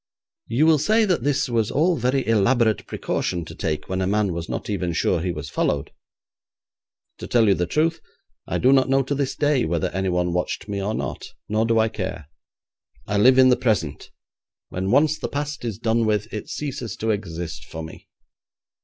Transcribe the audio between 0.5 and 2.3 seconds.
will say that this was all very